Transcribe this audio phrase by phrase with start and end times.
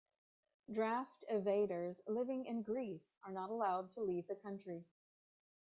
[0.73, 4.83] Draft evaders living in Greece are not allowed to leave the country.